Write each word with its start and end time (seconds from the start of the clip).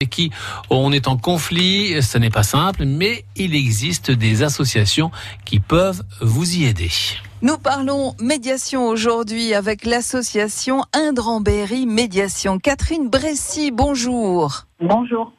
avec 0.00 0.10
qui 0.10 0.30
on 0.70 0.92
est 0.92 1.08
en 1.08 1.16
conflit, 1.16 2.00
ce 2.02 2.18
n'est 2.18 2.30
pas 2.30 2.44
simple, 2.44 2.84
mais 2.84 3.24
il 3.34 3.56
existe 3.56 4.12
des 4.12 4.44
associations 4.44 5.10
qui 5.44 5.58
peuvent 5.58 6.04
vous 6.20 6.56
y 6.56 6.66
aider. 6.66 6.90
Nous 7.42 7.58
parlons 7.58 8.14
médiation 8.20 8.86
aujourd'hui 8.86 9.54
avec 9.54 9.84
l'association 9.84 10.82
Indrambéry 10.94 11.84
Médiation. 11.86 12.60
Catherine 12.60 13.08
Bressy, 13.08 13.72
bonjour. 13.72 14.66
Bonjour. 14.80 15.32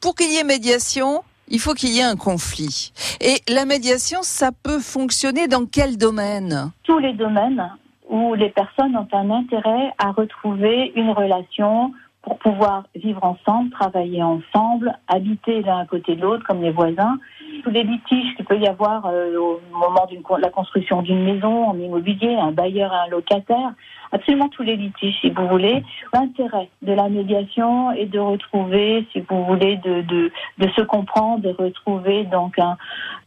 Pour 0.00 0.14
qu'il 0.14 0.30
y 0.30 0.36
ait 0.36 0.44
médiation, 0.44 1.24
il 1.48 1.58
faut 1.58 1.74
qu'il 1.74 1.90
y 1.90 1.98
ait 1.98 2.04
un 2.04 2.14
conflit. 2.14 2.92
Et 3.20 3.40
la 3.52 3.64
médiation, 3.64 4.20
ça 4.22 4.52
peut 4.52 4.78
fonctionner 4.78 5.48
dans 5.48 5.66
quel 5.66 5.98
domaine? 5.98 6.70
Tous 6.84 7.00
les 7.00 7.14
domaines 7.14 7.68
où 8.08 8.34
les 8.34 8.50
personnes 8.50 8.96
ont 8.96 9.08
un 9.12 9.30
intérêt 9.30 9.92
à 9.98 10.12
retrouver 10.12 10.92
une 10.94 11.10
relation 11.10 11.92
pour 12.24 12.38
pouvoir 12.38 12.84
vivre 12.94 13.22
ensemble, 13.22 13.70
travailler 13.70 14.22
ensemble, 14.22 14.96
habiter 15.08 15.62
l'un 15.62 15.80
à 15.80 15.86
côté 15.86 16.16
de 16.16 16.22
l'autre 16.22 16.44
comme 16.46 16.62
les 16.62 16.70
voisins. 16.70 17.18
Tous 17.62 17.70
les 17.70 17.84
litiges 17.84 18.34
qu'il 18.34 18.46
peut 18.46 18.58
y 18.58 18.66
avoir 18.66 19.06
euh, 19.06 19.36
au 19.36 19.60
moment 19.72 20.06
de 20.10 20.40
la 20.40 20.50
construction 20.50 21.02
d'une 21.02 21.22
maison, 21.22 21.68
en 21.68 21.78
immobilier, 21.78 22.34
un 22.34 22.52
bailleur 22.52 22.92
et 22.92 23.06
un 23.06 23.10
locataire, 23.10 23.74
absolument 24.14 24.48
tous 24.48 24.62
les 24.62 24.76
litiges, 24.76 25.16
si 25.20 25.30
vous 25.30 25.46
voulez. 25.48 25.82
L'intérêt 26.12 26.70
de 26.82 26.92
la 26.92 27.08
médiation 27.08 27.90
est 27.92 28.06
de 28.06 28.20
retrouver, 28.20 29.06
si 29.12 29.20
vous 29.28 29.44
voulez, 29.44 29.76
de, 29.78 30.02
de, 30.02 30.30
de 30.58 30.68
se 30.76 30.82
comprendre, 30.82 31.42
de 31.42 31.50
retrouver 31.50 32.24
donc 32.24 32.58
un, 32.58 32.76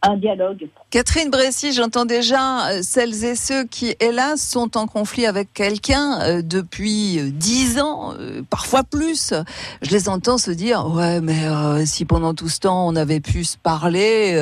un 0.02 0.16
dialogue. 0.16 0.66
Catherine 0.90 1.30
Bressy, 1.30 1.72
j'entends 1.72 2.06
déjà 2.06 2.68
euh, 2.68 2.78
celles 2.82 3.24
et 3.24 3.34
ceux 3.34 3.64
qui, 3.64 3.94
hélas, 4.00 4.40
sont 4.40 4.76
en 4.76 4.86
conflit 4.86 5.26
avec 5.26 5.52
quelqu'un 5.52 6.20
euh, 6.22 6.42
depuis 6.42 7.18
euh, 7.18 7.30
dix 7.30 7.80
ans, 7.80 8.14
parfois 8.48 8.82
plus. 8.84 9.34
Je 9.82 9.90
les 9.90 10.08
entends 10.08 10.38
se 10.38 10.50
dire, 10.50 10.86
ouais, 10.94 11.20
mais 11.20 11.36
si 11.84 12.04
pendant 12.04 12.32
tout 12.32 12.48
ce 12.48 12.60
temps 12.60 12.86
on 12.88 12.96
avait 12.96 13.20
pu 13.20 13.44
se 13.44 13.58
parler, 13.58 14.34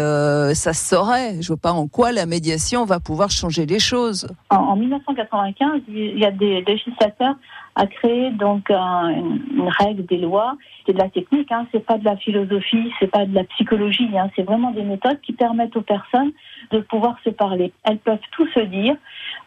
ça 0.55 0.73
se 0.73 0.89
saurait. 0.89 1.37
Je 1.41 1.49
vois 1.49 1.57
pas 1.57 1.73
en 1.73 1.89
quoi 1.89 2.13
la 2.13 2.27
médiation 2.27 2.85
va 2.85 3.01
pouvoir 3.01 3.31
changer 3.31 3.67
les 3.67 3.81
choses. 3.81 4.29
En, 4.51 4.57
en 4.57 4.77
1995, 4.77 5.83
il 5.89 6.19
y 6.19 6.25
a 6.25 6.31
des 6.37 6.63
législateurs 6.63 7.37
a 7.75 7.87
créé 7.87 8.31
donc 8.31 8.71
une 8.71 9.69
règle 9.69 10.07
des 10.07 10.17
lois. 10.19 10.57
C'est 10.85 10.93
de 10.93 10.99
la 10.99 11.11
technique, 11.11 11.53
hein, 11.53 11.67
c'est 11.73 11.85
pas 11.85 11.99
de 11.99 12.05
la 12.05 12.17
philosophie, 12.17 12.93
c'est 12.99 13.11
pas 13.11 13.27
de 13.27 13.35
la 13.35 13.45
psychologie, 13.45 14.09
hein, 14.17 14.31
c'est 14.35 14.43
vraiment 14.43 14.71
des 14.71 14.83
méthodes 14.83 15.21
qui 15.21 15.33
permettent 15.33 15.77
aux 15.77 15.83
personnes 15.83 16.33
de 16.71 16.81
pouvoir 16.81 17.17
se 17.25 17.31
parler. 17.31 17.73
Elles 17.85 17.99
peuvent 17.99 18.19
tout 18.33 18.47
se 18.49 18.61
dire, 18.61 18.97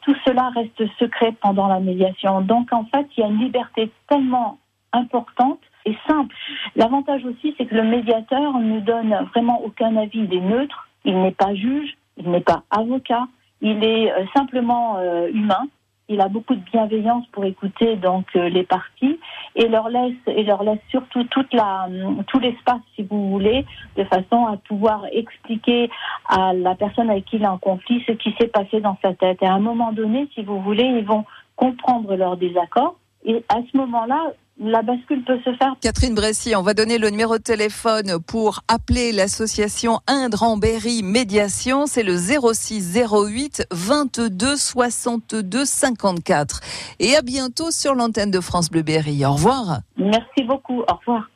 tout 0.01 0.15
cela 0.25 0.49
reste 0.49 0.83
secret 0.99 1.33
pendant 1.41 1.67
la 1.67 1.79
médiation. 1.79 2.41
Donc 2.41 2.71
en 2.71 2.85
fait, 2.85 3.07
il 3.17 3.21
y 3.21 3.23
a 3.23 3.27
une 3.27 3.39
liberté 3.39 3.91
tellement 4.07 4.59
importante 4.93 5.59
et 5.85 5.95
simple. 6.07 6.35
L'avantage 6.75 7.25
aussi, 7.25 7.55
c'est 7.57 7.65
que 7.65 7.75
le 7.75 7.83
médiateur 7.83 8.59
ne 8.59 8.79
donne 8.79 9.15
vraiment 9.33 9.61
aucun 9.63 9.95
avis, 9.95 10.19
il 10.19 10.33
est 10.33 10.41
neutre, 10.41 10.87
il 11.05 11.19
n'est 11.21 11.31
pas 11.31 11.55
juge, 11.55 11.97
il 12.17 12.29
n'est 12.29 12.41
pas 12.41 12.63
avocat, 12.69 13.27
il 13.61 13.83
est 13.83 14.11
euh, 14.11 14.25
simplement 14.35 14.97
euh, 14.97 15.29
humain 15.29 15.67
il 16.09 16.19
a 16.21 16.27
beaucoup 16.27 16.55
de 16.55 16.61
bienveillance 16.71 17.25
pour 17.31 17.45
écouter 17.45 17.95
donc 17.95 18.25
euh, 18.35 18.49
les 18.49 18.63
parties 18.63 19.19
et 19.55 19.67
leur 19.67 19.89
laisse 19.89 20.17
et 20.27 20.43
leur 20.43 20.63
laisse 20.63 20.79
surtout 20.89 21.25
la 21.53 21.87
tout 22.27 22.39
l'espace 22.39 22.81
si 22.95 23.03
vous 23.03 23.29
voulez 23.29 23.65
de 23.95 24.03
façon 24.03 24.47
à 24.47 24.57
pouvoir 24.57 25.05
expliquer 25.11 25.89
à 26.27 26.53
la 26.53 26.75
personne 26.75 27.09
avec 27.09 27.25
qui 27.25 27.37
il 27.37 27.43
est 27.43 27.47
en 27.47 27.59
conflit 27.59 28.03
ce 28.07 28.13
qui 28.13 28.35
s'est 28.39 28.47
passé 28.47 28.81
dans 28.81 28.97
sa 29.03 29.13
tête. 29.13 29.37
Et 29.41 29.47
à 29.47 29.53
un 29.53 29.59
moment 29.59 29.91
donné 29.91 30.27
si 30.33 30.43
vous 30.43 30.59
voulez 30.61 30.83
ils 30.83 31.05
vont 31.05 31.25
comprendre 31.55 32.15
leur 32.15 32.37
désaccord. 32.37 32.95
Et 33.25 33.43
à 33.49 33.57
ce 33.71 33.77
moment-là 33.77 34.33
la 34.59 34.81
bascule 34.81 35.23
peut 35.23 35.39
se 35.43 35.55
faire. 35.55 35.75
Catherine 35.81 36.13
Bressy, 36.13 36.55
on 36.55 36.61
va 36.61 36.73
donner 36.73 36.97
le 36.97 37.09
numéro 37.09 37.37
de 37.37 37.43
téléphone 37.43 38.19
pour 38.25 38.61
appeler 38.67 39.11
l'association 39.11 39.99
Indre-en-Berry 40.07 41.01
Médiation. 41.01 41.85
C'est 41.87 42.03
le 42.03 42.17
06 42.17 42.97
08 42.97 43.67
22 43.71 44.55
62 44.57 45.65
54. 45.65 46.59
Et 46.99 47.15
à 47.15 47.21
bientôt 47.21 47.71
sur 47.71 47.95
l'antenne 47.95 48.31
de 48.31 48.41
France 48.41 48.69
Bleu 48.69 48.81
Berry. 48.81 49.25
Au 49.25 49.33
revoir. 49.33 49.79
Merci 49.97 50.43
beaucoup. 50.45 50.81
Au 50.81 50.95
revoir. 50.99 51.29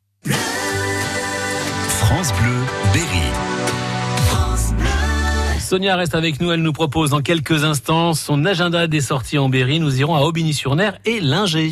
France 1.88 2.33
Bleu 2.33 2.59
Berry. 2.94 3.23
Sonia 5.59 5.95
reste 5.95 6.13
avec 6.13 6.39
nous. 6.39 6.51
Elle 6.51 6.62
nous 6.62 6.73
propose 6.73 7.09
dans 7.09 7.22
quelques 7.22 7.63
instants 7.63 8.13
son 8.13 8.45
agenda 8.45 8.85
des 8.88 9.01
sorties 9.01 9.38
en 9.39 9.50
Berry. 9.50 9.79
Nous 9.79 10.00
irons 10.00 10.16
à 10.16 10.22
Aubigny-sur-Ner 10.22 10.91
et 11.06 11.19
Linger. 11.19 11.72